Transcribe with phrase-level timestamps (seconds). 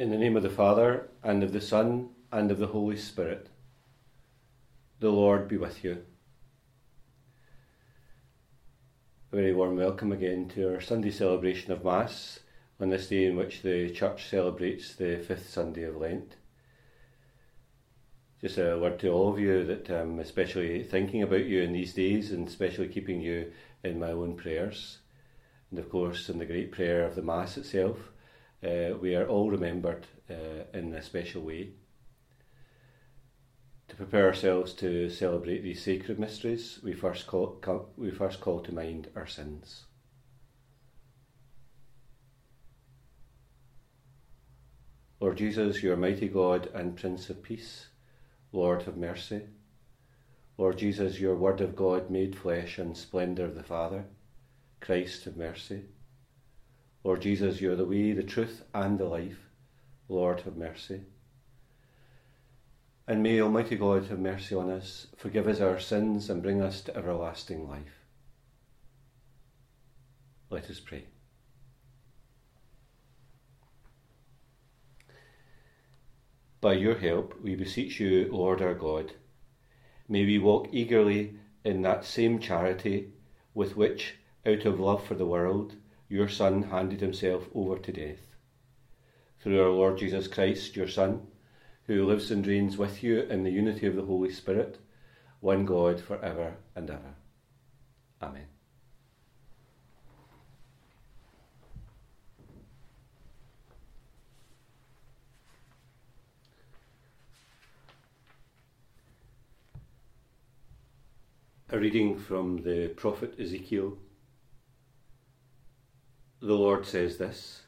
[0.00, 3.50] In the name of the Father, and of the Son, and of the Holy Spirit.
[4.98, 5.98] The Lord be with you.
[9.30, 12.40] A very warm welcome again to our Sunday celebration of Mass
[12.80, 16.36] on this day in which the Church celebrates the fifth Sunday of Lent.
[18.40, 21.92] Just a word to all of you that I'm especially thinking about you in these
[21.92, 23.52] days and especially keeping you
[23.84, 24.96] in my own prayers.
[25.70, 27.98] And of course, in the great prayer of the Mass itself
[28.64, 31.70] uh, we are all remembered uh, in a special way.
[33.88, 37.60] To prepare ourselves to celebrate these sacred mysteries, we first call,
[37.96, 39.84] we first call to mind our sins.
[45.20, 47.88] Lord Jesus, your mighty God and Prince of Peace,
[48.52, 49.42] Lord have mercy.
[50.56, 54.04] Lord Jesus, your Word of God made flesh and splendour of the Father,
[54.80, 55.82] Christ have mercy.
[57.02, 59.38] Lord Jesus, you are the way, the truth, and the life.
[60.08, 61.02] Lord, have mercy.
[63.06, 66.80] And may Almighty God have mercy on us, forgive us our sins, and bring us
[66.82, 68.04] to everlasting life.
[70.50, 71.04] Let us pray.
[76.60, 79.14] By your help, we beseech you, Lord our God,
[80.08, 83.12] may we walk eagerly in that same charity
[83.54, 85.74] with which, out of love for the world,
[86.10, 88.18] your Son handed himself over to death.
[89.38, 91.28] Through our Lord Jesus Christ, your Son,
[91.86, 94.78] who lives and reigns with you in the unity of the Holy Spirit,
[95.38, 97.14] one God for ever and ever.
[98.20, 98.46] Amen.
[111.72, 113.96] A reading from the prophet Ezekiel
[116.40, 117.62] the Lord says this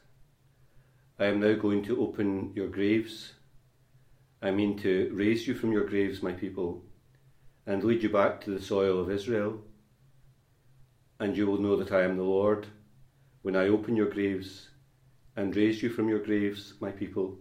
[1.19, 3.33] I am now going to open your graves.
[4.41, 6.83] I mean to raise you from your graves, my people,
[7.67, 9.61] and lead you back to the soil of Israel.
[11.19, 12.65] And you will know that I am the Lord
[13.43, 14.69] when I open your graves
[15.35, 17.37] and raise you from your graves, my people.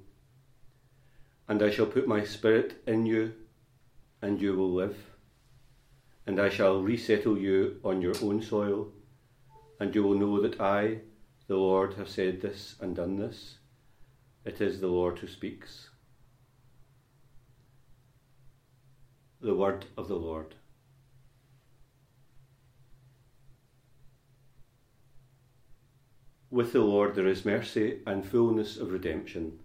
[1.48, 3.32] And I shall put my spirit in you,
[4.20, 4.96] and you will live.
[6.26, 8.92] And I shall resettle you on your own soil,
[9.80, 10.98] and you will know that I,
[11.52, 13.58] the Lord has said this and done this.
[14.46, 15.90] It is the Lord who speaks.
[19.42, 20.54] The word of the Lord.
[26.50, 29.58] With the Lord there is mercy and fullness of redemption.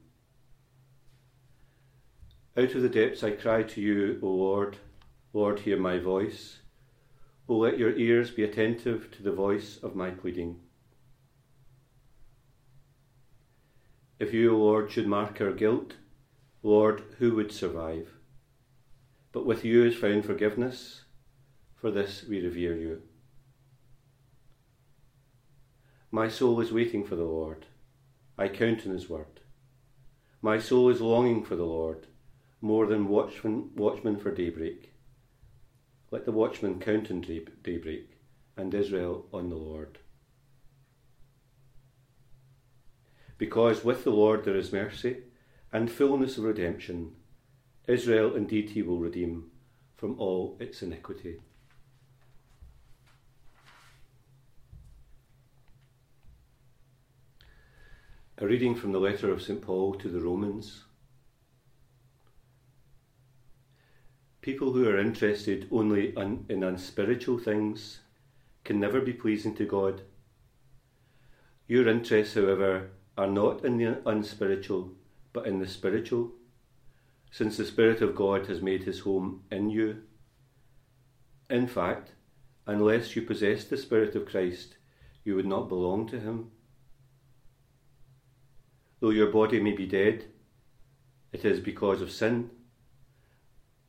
[2.57, 4.75] Out of the depths I cry to you, O Lord.
[5.31, 6.57] Lord, hear my voice.
[7.47, 10.59] O let your ears be attentive to the voice of my pleading.
[14.19, 15.93] If you, Lord, should mark our guilt,
[16.63, 18.09] Lord, who would survive?
[19.31, 21.03] But with you is found forgiveness.
[21.75, 23.03] For this we revere you.
[26.09, 27.67] My soul is waiting for the Lord.
[28.37, 29.41] I count on his word.
[30.41, 32.07] My soul is longing for the Lord,
[32.61, 34.93] more than watchman, watchmen for daybreak.
[36.09, 38.17] Let the watchman count on daybreak,
[38.55, 39.99] and Israel on the Lord.
[43.37, 45.17] Because with the Lord there is mercy
[45.71, 47.13] and fullness of redemption.
[47.87, 49.51] Israel indeed he will redeem
[49.95, 51.39] from all its iniquity.
[58.39, 59.61] A reading from the letter of St.
[59.61, 60.83] Paul to the Romans.
[64.41, 67.99] People who are interested only in unspiritual things
[68.63, 70.01] can never be pleasing to God.
[71.67, 74.91] Your interests, however, are not in the unspiritual,
[75.33, 76.31] but in the spiritual,
[77.31, 80.03] since the Spirit of God has made his home in you.
[81.49, 82.11] In fact,
[82.65, 84.77] unless you possessed the Spirit of Christ,
[85.23, 86.51] you would not belong to him.
[88.99, 90.25] Though your body may be dead,
[91.31, 92.49] it is because of sin.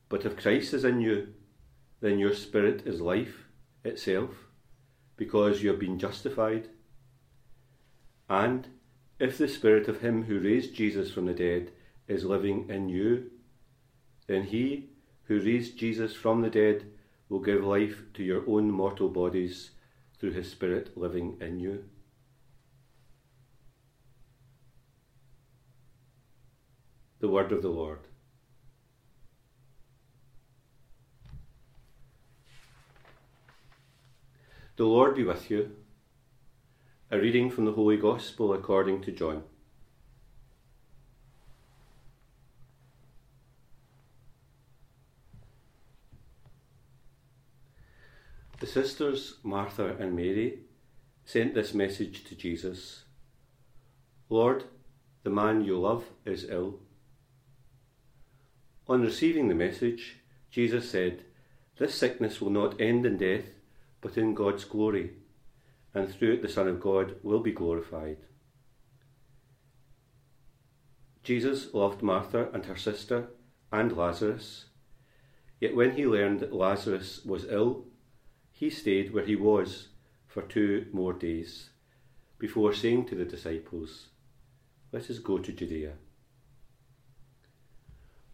[0.08, 1.28] But if Christ is in you,
[2.00, 3.44] then your spirit is life
[3.84, 4.30] itself,
[5.16, 6.69] because you have been justified.
[8.28, 8.69] And
[9.18, 11.72] if the spirit of him who raised Jesus from the dead
[12.06, 13.30] is living in you,
[14.26, 14.90] then he
[15.24, 16.86] who raised Jesus from the dead
[17.28, 19.70] will give life to your own mortal bodies
[20.18, 21.84] through his spirit living in you.
[27.20, 27.98] The word of the Lord.
[34.76, 35.72] The Lord be with you.
[37.10, 39.43] A reading from the Holy Gospel according to John.
[48.60, 50.58] The sisters, Martha and Mary,
[51.25, 53.05] sent this message to Jesus
[54.28, 54.64] Lord,
[55.22, 56.81] the man you love is ill.
[58.87, 60.16] On receiving the message,
[60.50, 61.25] Jesus said,
[61.78, 63.44] This sickness will not end in death,
[64.02, 65.12] but in God's glory
[65.94, 68.19] and through it the Son of God will be glorified.
[71.23, 73.29] Jesus loved Martha and her sister
[73.70, 74.67] and Lazarus,
[75.61, 77.85] yet when he learned that Lazarus was ill,
[78.50, 79.88] he stayed where he was
[80.26, 81.70] for two more days
[82.38, 84.06] before saying to the disciples,
[84.93, 85.94] Let us go to Judea.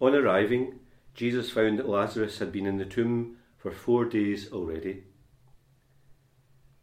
[0.01, 0.81] On arriving,
[1.15, 5.05] Jesus found that Lazarus had been in the tomb for four days already.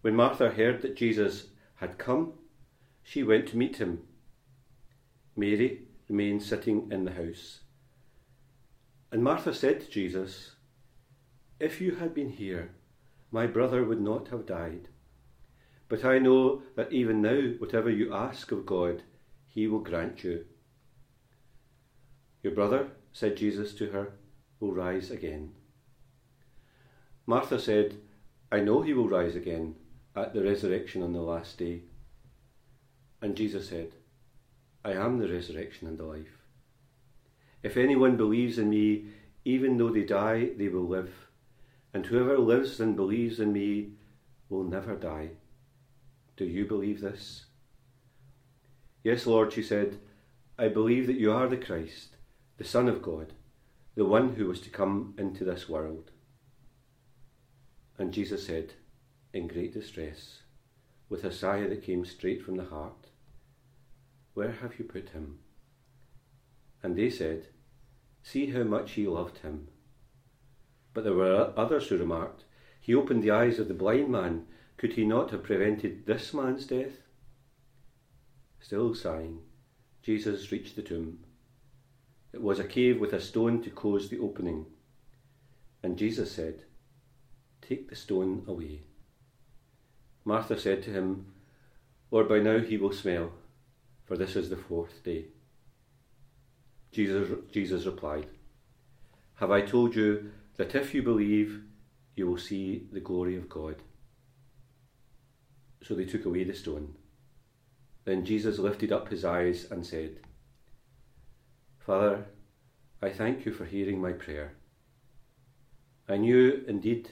[0.01, 2.33] When Martha heard that Jesus had come,
[3.03, 3.99] she went to meet him.
[5.35, 7.61] Mary remained sitting in the house.
[9.11, 10.55] And Martha said to Jesus,
[11.59, 12.71] If you had been here,
[13.31, 14.89] my brother would not have died.
[15.87, 19.03] But I know that even now, whatever you ask of God,
[19.47, 20.45] he will grant you.
[22.41, 24.13] Your brother, said Jesus to her,
[24.59, 25.51] will rise again.
[27.27, 27.97] Martha said,
[28.51, 29.75] I know he will rise again
[30.15, 31.81] at the resurrection on the last day.
[33.21, 33.93] And Jesus said,
[34.83, 36.41] I am the resurrection and the life.
[37.63, 39.05] If anyone believes in me,
[39.45, 41.13] even though they die, they will live.
[41.93, 43.91] And whoever lives and believes in me
[44.49, 45.29] will never die.
[46.35, 47.45] Do you believe this?
[49.03, 49.99] Yes, Lord, she said,
[50.57, 52.17] I believe that you are the Christ,
[52.57, 53.33] the Son of God,
[53.95, 56.11] the one who was to come into this world.
[57.97, 58.73] And Jesus said,
[59.33, 60.41] in great distress,
[61.09, 63.07] with a sigh that came straight from the heart,
[64.33, 65.39] Where have you put him?
[66.83, 67.47] And they said,
[68.23, 69.67] See how much he loved him.
[70.93, 72.43] But there were others who remarked,
[72.79, 74.47] He opened the eyes of the blind man.
[74.77, 77.03] Could he not have prevented this man's death?
[78.59, 79.41] Still sighing,
[80.01, 81.19] Jesus reached the tomb.
[82.33, 84.65] It was a cave with a stone to close the opening.
[85.83, 86.63] And Jesus said,
[87.61, 88.81] Take the stone away.
[90.23, 91.25] Martha said to him,
[92.11, 93.31] Lord, by now he will smell,
[94.05, 95.25] for this is the fourth day.
[96.91, 98.27] Jesus, Jesus replied,
[99.35, 101.63] Have I told you that if you believe,
[102.15, 103.77] you will see the glory of God?
[105.83, 106.95] So they took away the stone.
[108.03, 110.17] Then Jesus lifted up his eyes and said,
[111.79, 112.25] Father,
[113.01, 114.53] I thank you for hearing my prayer.
[116.07, 117.11] I knew indeed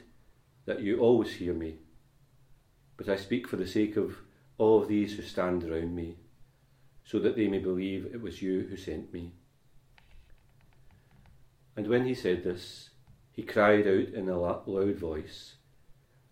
[0.65, 1.77] that you always hear me,
[2.99, 4.17] but I speak for the sake of
[4.57, 6.17] all these who stand around me,
[7.05, 9.31] so that they may believe it was you who sent me.
[11.77, 12.89] And when he said this,
[13.31, 15.55] he cried out in a loud voice,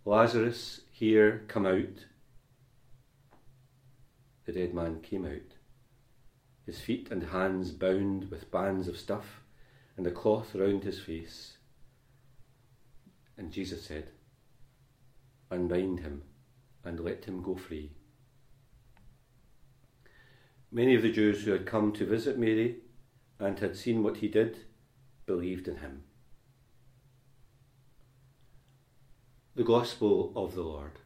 [0.03, 2.05] Lazarus, here, come out.
[4.43, 5.55] The dead man came out,
[6.65, 9.41] his feet and hands bound with bands of stuff
[9.95, 11.59] and a cloth round his face.
[13.38, 14.09] And Jesus said,
[15.50, 16.24] Unbind him
[16.88, 17.91] and let him go free.
[20.72, 22.77] Many of the Jews who had come to visit Mary
[23.39, 24.60] and had seen what he did
[25.25, 26.03] believed in him.
[29.56, 31.00] The Gospel of the Lord.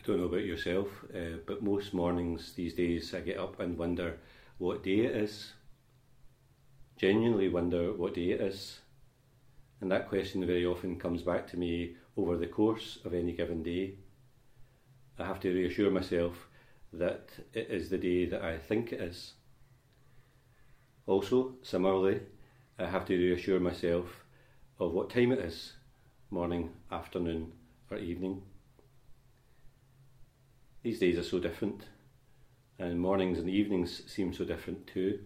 [0.00, 3.76] I don't know about yourself, uh, but most mornings these days I get up and
[3.76, 4.18] wonder
[4.56, 5.52] what day it is.
[6.96, 8.78] Genuinely wonder what day it is.
[9.80, 13.62] And that question very often comes back to me over the course of any given
[13.62, 13.96] day.
[15.18, 16.48] I have to reassure myself
[16.94, 19.34] that it is the day that I think it is.
[21.06, 22.20] Also, similarly,
[22.78, 24.24] I have to reassure myself
[24.78, 25.74] of what time it is
[26.30, 27.52] morning, afternoon,
[27.90, 28.42] or evening.
[30.82, 31.84] These days are so different,
[32.78, 35.20] and mornings and evenings seem so different too.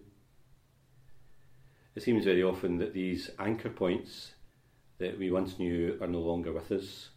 [1.95, 4.33] It seems very often that these anchor points
[4.97, 7.09] that we once knew are no longer with us.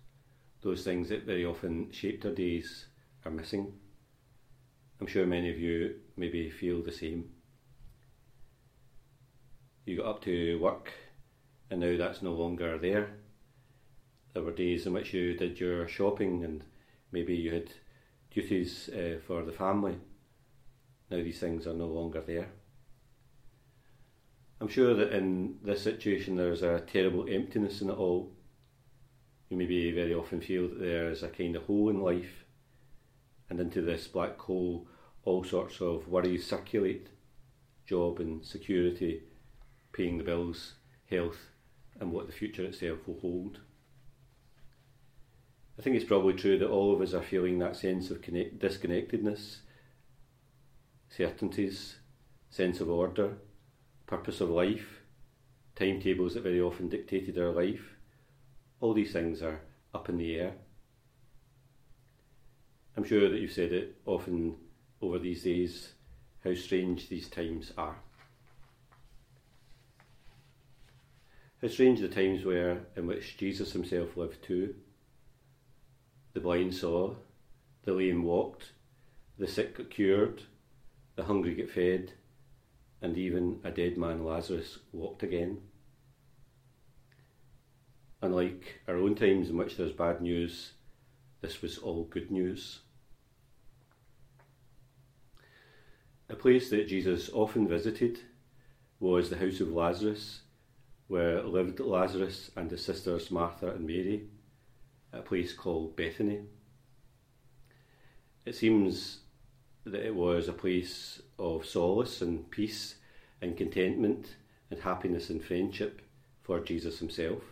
[0.63, 2.87] Those things that very often shaped our days
[3.25, 3.73] are missing.
[5.01, 7.31] I'm sure many of you maybe feel the same.
[9.85, 10.93] You got up to work
[11.71, 13.11] and now that's no longer there.
[14.33, 16.63] There were days in which you did your shopping and
[17.11, 17.71] maybe you had
[18.31, 19.97] duties uh, for the family.
[21.11, 22.49] Now these things are no longer there.
[24.61, 28.33] I'm sure that in this situation there's a terrible emptiness in it all.
[29.49, 32.45] You maybe very often feel that there's a kind of hole in life,
[33.49, 34.87] and into this black hole
[35.25, 37.09] all sorts of worries circulate
[37.87, 39.23] job and security,
[39.93, 40.75] paying the bills,
[41.11, 41.51] health,
[41.99, 43.61] and what the future itself will hold.
[45.79, 48.59] I think it's probably true that all of us are feeling that sense of connect-
[48.59, 49.59] disconnectedness,
[51.09, 51.99] certainties,
[52.51, 53.37] sense of order,
[54.07, 55.03] purpose of life,
[55.77, 57.95] timetables that very often dictated our life.
[58.81, 59.61] All these things are
[59.95, 60.55] up in the air.
[62.97, 64.57] I'm sure that you've said it often
[65.01, 65.93] over these days
[66.43, 67.99] how strange these times are.
[71.63, 74.75] How strange the times were in which Jesus himself lived too.
[76.39, 77.17] The blind saw,
[77.83, 78.71] the lame walked,
[79.41, 80.43] the sick got cured,
[81.17, 82.13] the hungry get fed,
[83.03, 85.63] and even a dead man, Lazarus, walked again.
[88.23, 90.75] Unlike our own times in which there's bad news,
[91.41, 92.83] this was all good news.
[96.31, 98.21] A place that Jesus often visited
[99.01, 100.43] was the house of Lazarus,
[101.09, 104.29] where lived Lazarus and his sisters Martha and Mary,
[105.13, 106.41] at a place called Bethany.
[108.45, 109.19] It seems
[109.85, 112.97] that it was a place of solace and peace
[113.41, 114.37] and contentment
[114.71, 116.03] and happiness and friendship
[116.43, 117.43] for Jesus himself.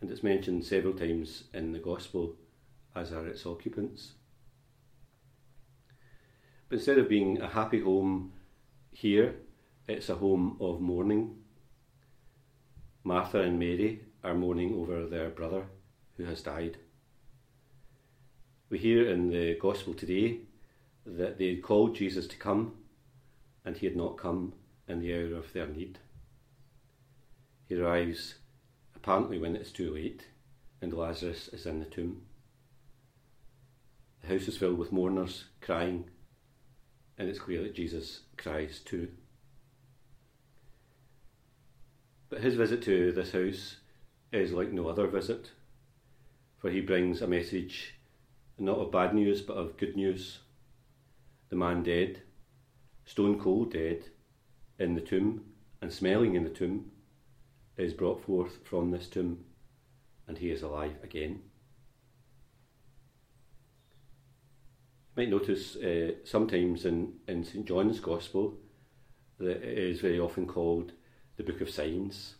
[0.00, 2.36] And it's mentioned several times in the Gospel
[2.94, 4.12] as are its occupants.
[6.68, 8.32] But instead of being a happy home
[8.92, 9.36] here,
[9.86, 11.36] it's a home of mourning.
[13.02, 15.66] Martha and Mary are mourning over their brother
[16.16, 16.78] who has died.
[18.70, 20.38] We hear in the Gospel today
[21.06, 22.74] that they had called Jesus to come
[23.64, 24.54] and he had not come
[24.88, 25.98] in the hour of their need.
[27.68, 28.34] He arrives
[28.94, 30.26] apparently when it's too late
[30.80, 32.22] and Lazarus is in the tomb.
[34.22, 36.04] The house is filled with mourners crying
[37.18, 39.08] and it's clear that Jesus cries too.
[42.28, 43.76] But his visit to this house
[44.32, 45.52] is like no other visit,
[46.64, 47.92] for he brings a message
[48.58, 50.38] not of bad news but of good news.
[51.50, 52.22] The man dead,
[53.04, 54.04] stone cold dead,
[54.78, 55.44] in the tomb
[55.82, 56.90] and smelling in the tomb,
[57.76, 59.44] is brought forth from this tomb
[60.26, 61.42] and he is alive again.
[65.10, 68.54] You might notice uh, sometimes in, in St John's Gospel
[69.36, 70.92] that it is very often called
[71.36, 72.36] the Book of Signs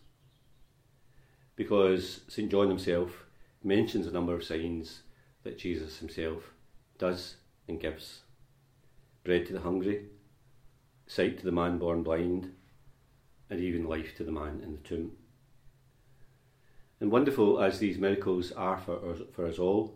[1.55, 3.24] because St John himself
[3.65, 5.01] mentions a number of signs
[5.43, 6.53] that Jesus himself
[6.99, 8.21] does and gives
[9.23, 10.05] bread to the hungry,
[11.07, 12.53] sight to the man born blind,
[13.49, 15.11] and even life to the man in the tomb.
[16.99, 19.95] And wonderful as these miracles are for us, for us all,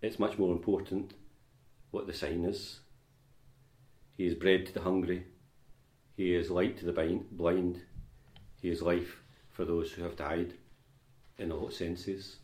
[0.00, 1.14] it's much more important
[1.90, 2.80] what the sign is.
[4.16, 5.26] He is bread to the hungry.
[6.16, 7.82] He is light to the blind.
[8.62, 10.54] He is life for those who have died
[11.38, 12.36] in all senses.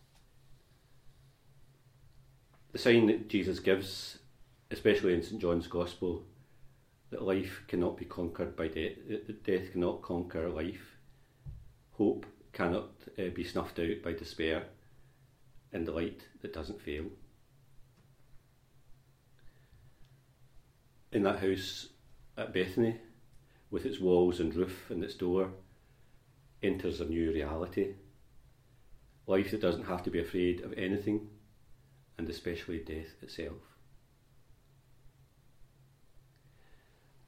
[2.72, 4.18] The sign that Jesus gives,
[4.70, 6.24] especially in St John's Gospel,
[7.10, 10.96] that life cannot be conquered by death, that death cannot conquer life.
[11.92, 14.64] Hope cannot uh, be snuffed out by despair
[15.72, 17.06] in the light that doesn't fail.
[21.12, 21.88] in that house
[22.36, 22.96] at Bethany,
[23.70, 25.50] with its walls and roof and its door,
[26.62, 27.94] enters a new reality.
[29.26, 31.28] Life that doesn't have to be afraid of anything,
[32.20, 33.56] and especially death itself.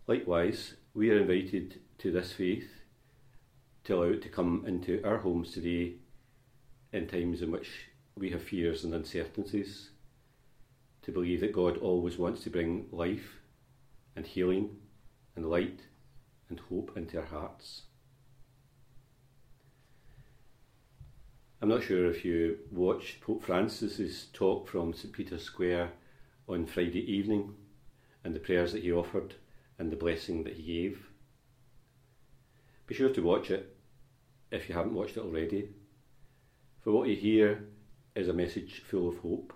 [0.07, 2.69] Likewise, we are invited to this faith
[3.85, 5.95] to allow it to come into our homes today
[6.93, 7.87] in times in which
[8.19, 9.89] we have fears and uncertainties,
[11.01, 13.41] to believe that God always wants to bring life
[14.15, 14.77] and healing
[15.35, 15.81] and light
[16.51, 17.85] and hope into our hearts.
[21.63, 25.93] I'm not sure if you watched Pope Francis's talk from St Peter's Square
[26.49, 27.55] on Friday evening
[28.25, 29.37] and the prayers that he offered
[29.79, 31.07] and the blessing that he gave.
[32.89, 33.77] Be sure to watch it
[34.51, 35.69] if you haven't watched it already,
[36.81, 37.63] for what you hear
[38.17, 39.53] is a message full of hope.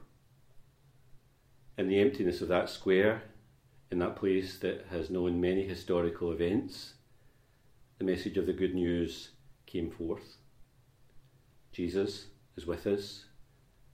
[1.76, 3.24] In the emptiness of that square,
[3.90, 6.94] in that place that has known many historical events,
[7.98, 9.30] the message of the good news
[9.66, 10.36] came forth.
[11.76, 13.26] Jesus is with us,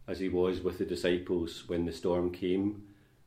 [0.07, 2.85] as he was with the disciples when the storm came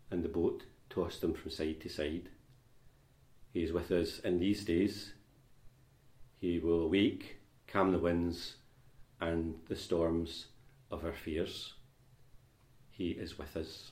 [0.10, 2.30] and the boat tossed them from side to side.
[3.52, 5.12] He is with us in these days,
[6.40, 7.36] He will awake,
[7.68, 8.56] calm the winds
[9.20, 10.46] and the storms
[10.90, 11.74] of our fears.
[12.92, 13.92] He is with us.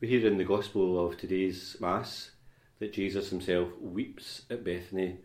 [0.00, 2.30] We hear in the Gospel of today's Mass
[2.78, 5.18] that Jesus himself weeps at Bethany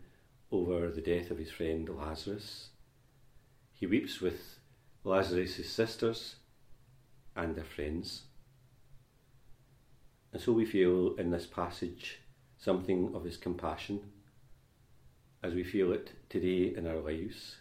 [0.54, 2.68] over the death of his friend Lazarus.
[3.72, 4.60] He weeps with
[5.02, 6.36] Lazarus' sisters
[7.34, 8.22] and their friends.
[10.32, 12.20] And so we feel in this passage
[12.56, 14.00] something of his compassion
[15.42, 17.56] as we feel it today in our lives,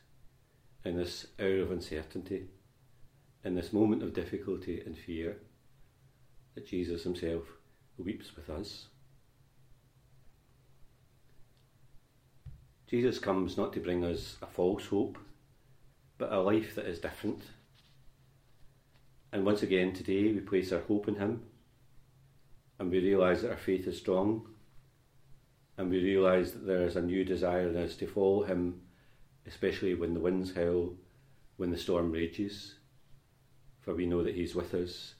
[0.85, 2.47] in this hour of uncertainty,
[3.43, 5.37] in this moment of difficulty and fear,
[6.53, 7.43] that Jesus himself
[7.97, 8.85] weeps with us.
[12.93, 15.17] Jesus comes not to bring us a false hope,
[16.19, 17.41] but a life that is different.
[19.31, 21.41] And once again today we place our hope in Him
[22.77, 24.47] and we realise that our faith is strong
[25.75, 28.81] and we realise that there is a new desire in us to follow Him,
[29.47, 30.93] especially when the winds howl,
[31.57, 32.75] when the storm rages,
[33.81, 35.15] for we know that He's with us,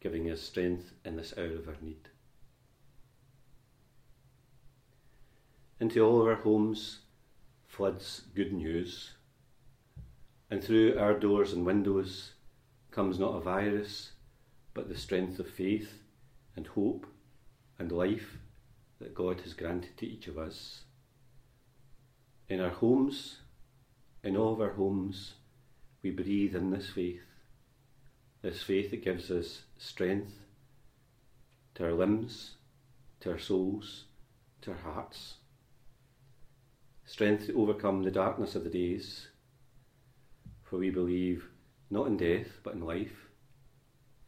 [0.00, 2.08] giving us strength in this hour of our need.
[5.78, 6.98] Into all of our homes
[7.72, 9.12] floods good news,
[10.50, 12.32] and through our doors and windows
[12.90, 14.12] comes not a virus,
[14.74, 16.02] but the strength of faith
[16.54, 17.06] and hope
[17.78, 18.36] and life
[19.00, 20.82] that God has granted to each of us.
[22.46, 23.38] In our homes,
[24.22, 25.32] in all of our homes,
[26.02, 27.22] we breathe in this faith,
[28.42, 30.34] this faith that gives us strength
[31.76, 32.50] to our limbs,
[33.20, 34.04] to our souls,
[34.60, 35.36] to our hearts,
[37.12, 39.28] strength to overcome the darkness of the days,
[40.62, 41.46] for we believe
[41.90, 43.28] not in death but in life,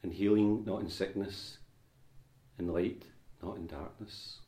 [0.02, 1.56] in healing not in sickness,
[2.58, 3.04] in light
[3.42, 4.40] not in darkness.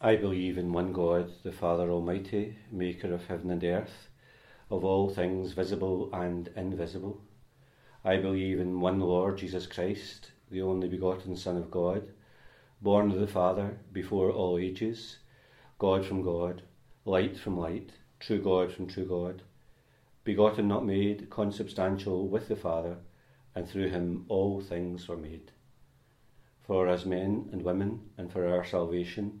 [0.00, 4.08] I believe in one God, the Father Almighty, maker of heaven and earth,
[4.70, 7.20] of all things visible and invisible.
[8.04, 12.10] I believe in one Lord Jesus Christ, the only begotten Son of God,
[12.80, 15.18] born of the Father before all ages,
[15.80, 16.62] God from God,
[17.04, 19.42] light from light, true God from true God,
[20.22, 22.98] begotten not made, consubstantial with the Father,
[23.56, 25.50] and through him all things were made.
[26.62, 29.40] For as men and women, and for our salvation,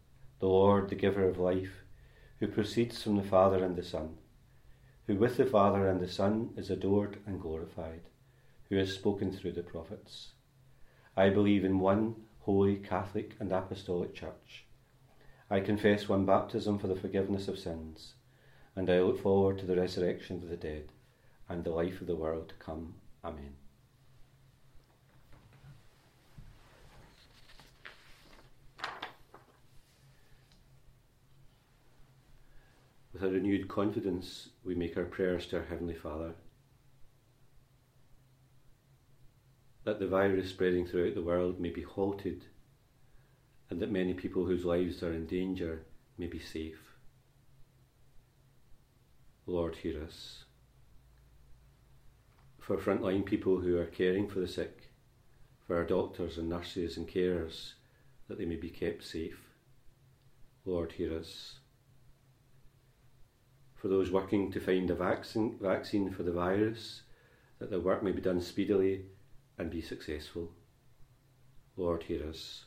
[0.41, 1.83] the Lord, the giver of life,
[2.39, 4.17] who proceeds from the Father and the Son,
[5.05, 8.01] who with the Father and the Son is adored and glorified,
[8.67, 10.31] who has spoken through the prophets.
[11.15, 14.65] I believe in one holy, Catholic, and Apostolic Church.
[15.47, 18.15] I confess one baptism for the forgiveness of sins,
[18.75, 20.85] and I look forward to the resurrection of the dead
[21.47, 22.95] and the life of the world to come.
[23.23, 23.60] Amen.
[33.21, 36.33] With a renewed confidence, we make our prayers to our Heavenly Father.
[39.83, 42.45] That the virus spreading throughout the world may be halted,
[43.69, 45.83] and that many people whose lives are in danger
[46.17, 46.95] may be safe.
[49.45, 50.45] Lord, hear us.
[52.57, 54.89] For frontline people who are caring for the sick,
[55.67, 57.73] for our doctors and nurses and carers,
[58.27, 59.41] that they may be kept safe.
[60.65, 61.59] Lord, hear us
[63.81, 67.01] for those working to find a vaccine, vaccine for the virus,
[67.57, 69.01] that their work may be done speedily
[69.57, 70.51] and be successful.
[71.75, 72.65] Lord, hear us.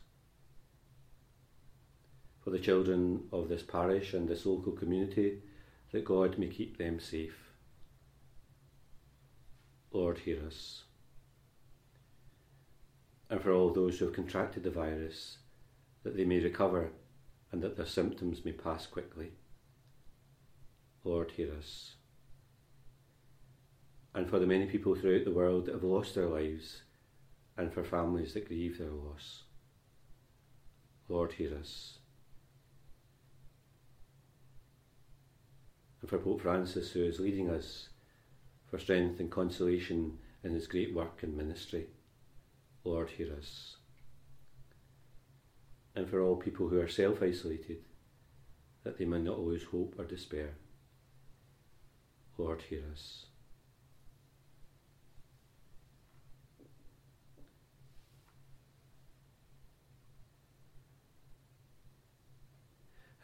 [2.43, 5.39] For the children of this parish and this local community,
[5.93, 7.53] that God may keep them safe.
[9.93, 10.83] Lord, hear us.
[13.31, 15.39] And for all those who have contracted the virus,
[16.03, 16.91] that they may recover
[17.53, 19.31] and that their symptoms may pass quickly.
[21.05, 21.95] Lord, hear us.
[24.15, 26.83] And for the many people throughout the world that have lost their lives,
[27.57, 29.43] and for families that grieve their loss.
[31.09, 31.99] Lord, hear us.
[36.01, 37.89] And for Pope Francis, who is leading us
[38.67, 41.87] for strength and consolation in his great work and ministry.
[42.83, 43.77] Lord, hear us.
[45.95, 47.79] And for all people who are self isolated,
[48.83, 50.55] that they may not lose hope or despair.
[52.37, 53.27] Lord, hear us.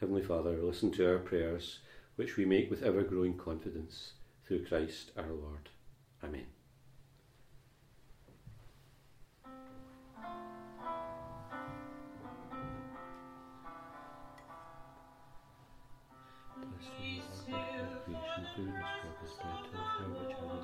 [0.01, 1.81] Heavenly Father, listen to our prayers,
[2.17, 4.13] which we make with ever growing confidence
[4.47, 5.69] through Christ our Lord.
[6.25, 6.47] Amen
[18.61, 20.60] students participate to fulfill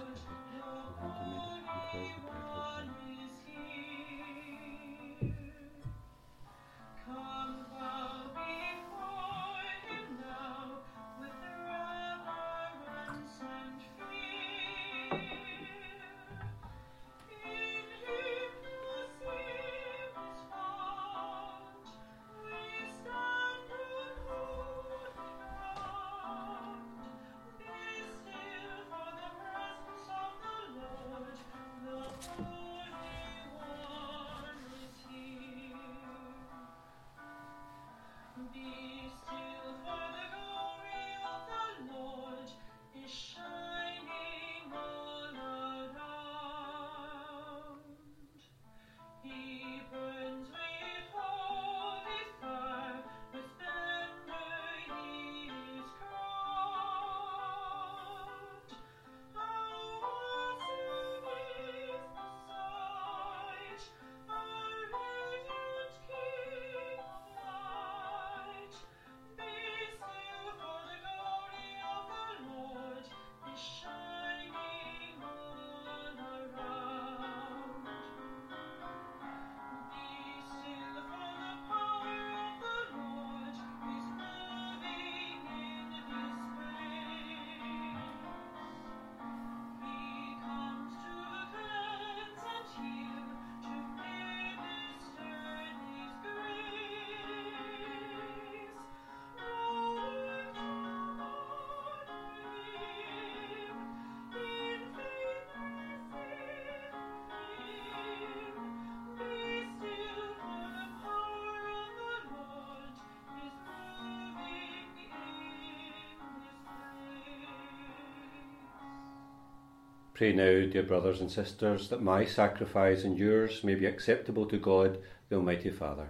[120.16, 124.57] Pray now, dear brothers and sisters, that my sacrifice and yours may be acceptable to
[124.57, 124.96] God,
[125.29, 126.09] the Almighty Father.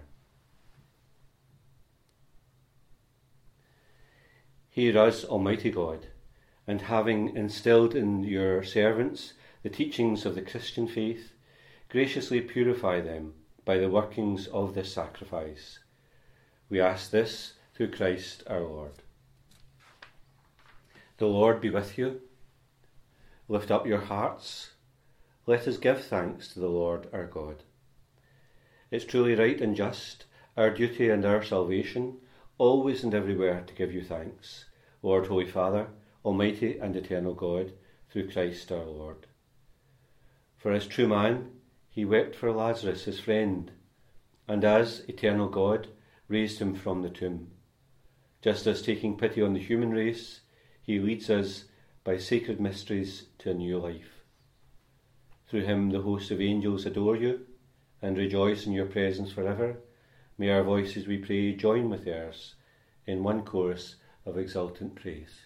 [4.68, 6.06] Hear us, Almighty God,
[6.68, 9.32] and having instilled in your servants
[9.64, 11.32] the teachings of the Christian faith,
[11.88, 15.80] graciously purify them by the workings of this sacrifice.
[16.68, 19.02] We ask this through Christ our Lord.
[21.18, 22.20] The Lord be with you.
[23.48, 24.72] Lift up your hearts.
[25.46, 27.62] Let us give thanks to the Lord our God.
[28.90, 30.24] It's truly right and just,
[30.56, 32.18] our duty and our salvation,
[32.58, 34.64] always and everywhere to give you thanks,
[35.00, 35.88] Lord, Holy Father,
[36.24, 37.72] Almighty and eternal God,
[38.10, 39.26] through Christ our Lord.
[40.56, 41.52] For as true man,
[41.88, 43.70] he wept for Lazarus, his friend,
[44.48, 45.86] and as eternal God,
[46.26, 47.52] raised him from the tomb.
[48.42, 50.40] Just as taking pity on the human race,
[50.82, 51.64] he leads us
[52.06, 54.22] by sacred mysteries to a new life.
[55.48, 57.40] Through him, the hosts of angels adore you
[58.00, 59.78] and rejoice in your presence forever.
[60.38, 62.54] May our voices, we pray, join with theirs
[63.08, 65.45] in one chorus of exultant praise.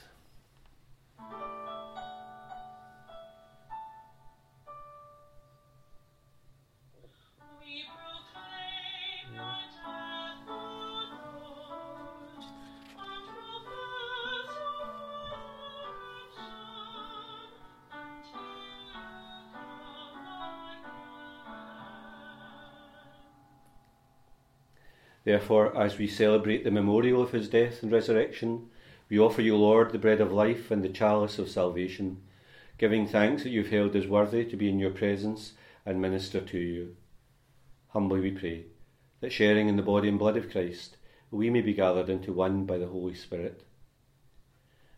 [25.23, 28.69] Therefore, as we celebrate the memorial of his death and resurrection,
[29.07, 32.23] we offer you, Lord, the bread of life and the chalice of salvation,
[32.79, 35.53] giving thanks that you've held us worthy to be in your presence
[35.85, 36.95] and minister to you.
[37.89, 38.65] Humbly we pray
[39.19, 40.97] that sharing in the body and blood of Christ,
[41.29, 43.61] we may be gathered into one by the Holy Spirit.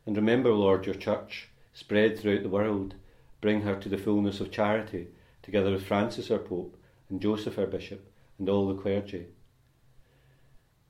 [0.06, 2.96] And remember, Lord, your church, spread throughout the world,
[3.42, 5.10] bring her to the fullness of charity,
[5.42, 6.78] together with Francis our Pope,
[7.10, 8.10] and Joseph our Bishop,
[8.40, 9.28] and all the clergy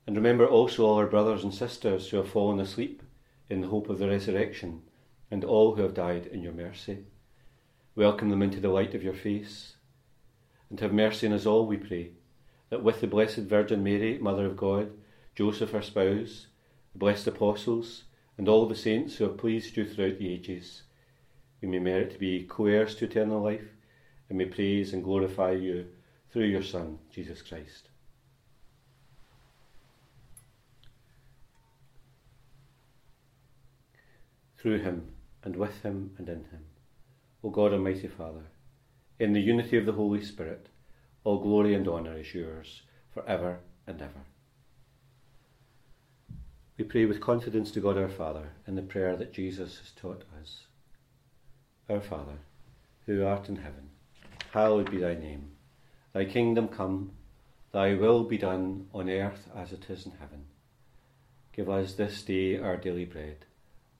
[0.06, 3.02] and remember also all our brothers and sisters who have fallen asleep
[3.48, 4.82] in the hope of the resurrection,
[5.30, 7.04] and all who have died in your mercy.
[7.94, 9.76] Welcome them into the light of your face.
[10.70, 12.12] And have mercy on us all, we pray,
[12.70, 14.90] that with the Blessed Virgin Mary, Mother of God,
[15.34, 16.46] Joseph her spouse,
[16.92, 18.04] the blessed apostles,
[18.36, 20.82] and all the saints who have pleased you throughout the ages,
[21.60, 23.68] we may merit to be co heirs to eternal life,
[24.28, 25.86] and may praise and glorify you
[26.30, 27.88] through your Son, Jesus Christ.
[34.64, 35.02] Through him,
[35.42, 36.64] and with him, and in him.
[37.44, 38.46] O God Almighty Father,
[39.18, 40.70] in the unity of the Holy Spirit,
[41.22, 42.80] all glory and honour is yours
[43.12, 44.24] for ever and ever.
[46.78, 50.24] We pray with confidence to God our Father in the prayer that Jesus has taught
[50.40, 50.62] us.
[51.90, 52.38] Our Father,
[53.04, 53.90] who art in heaven,
[54.54, 55.50] hallowed be thy name.
[56.14, 57.10] Thy kingdom come,
[57.70, 60.46] thy will be done on earth as it is in heaven.
[61.52, 63.44] Give us this day our daily bread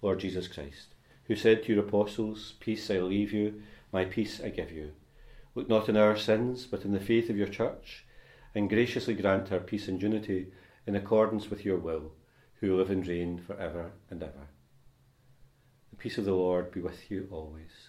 [0.00, 4.50] Lord Jesus Christ, who said to your apostles, Peace I leave you, my peace I
[4.50, 4.92] give you.
[5.54, 8.04] Look not on our sins, but in the faith of your church,
[8.54, 10.52] and graciously grant her peace and unity
[10.86, 12.12] in accordance with your will,
[12.60, 14.48] who live and reign for ever and ever.
[15.90, 17.88] The peace of the Lord be with you always.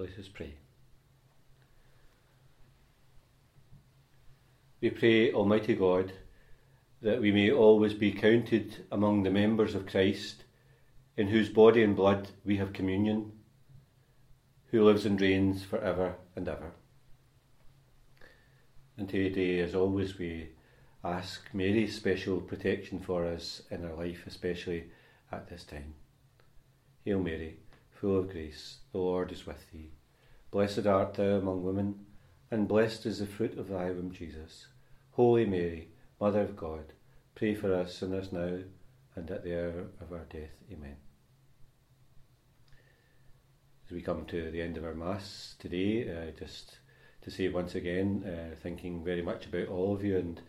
[0.00, 0.54] Let us pray.
[4.80, 6.14] We pray, Almighty God,
[7.02, 10.44] that we may always be counted among the members of Christ,
[11.18, 13.32] in whose body and blood we have communion,
[14.70, 16.72] who lives and reigns for ever and ever.
[18.96, 20.48] And today, as always, we
[21.04, 24.84] ask Mary's special protection for us in our life, especially
[25.30, 25.92] at this time.
[27.04, 27.58] Hail Mary
[28.00, 29.90] full of grace, the Lord is with thee.
[30.50, 32.06] Blessed art thou among women,
[32.50, 34.68] and blessed is the fruit of thy womb, Jesus.
[35.10, 36.94] Holy Mary, Mother of God,
[37.34, 38.58] pray for us sinners now
[39.14, 40.56] and at the hour of our death.
[40.72, 40.96] Amen.
[43.90, 46.78] as we come to the end of our Mass today, uh, just
[47.22, 50.40] to say once again, uh, thinking very much about all of you, and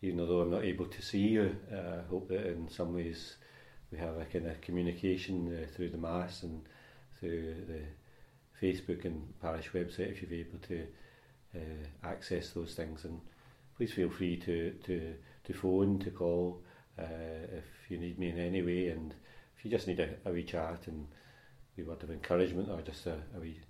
[0.00, 3.36] even though I'm not able to see you, uh, I hope that in some ways
[3.90, 6.62] we have a kind of communication uh, through the Mass and
[7.18, 7.82] through the
[8.60, 10.86] Facebook and parish website if you're able to
[11.56, 13.04] uh, access those things.
[13.04, 13.20] And
[13.76, 15.14] please feel free to, to,
[15.44, 16.62] to phone, to call
[16.98, 17.02] uh,
[17.52, 19.14] if you need me in any way, and
[19.56, 21.06] if you just need a, a wee chat and
[21.78, 23.60] a word of encouragement or just a, a wee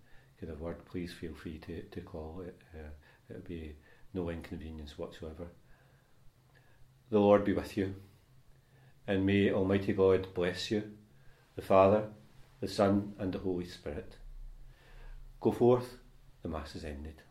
[0.41, 2.43] kind of word, please feel free to, to call.
[2.47, 2.89] It, uh,
[3.29, 3.75] it'll be
[4.15, 5.49] no inconvenience whatsoever.
[7.11, 7.95] The Lord be with you,
[9.09, 10.83] and may Almighty God bless you,
[11.57, 12.11] the Father,
[12.61, 14.17] the Son, and the Holy Spirit.
[15.41, 15.97] Go forth,
[16.43, 17.23] the Mass is ended.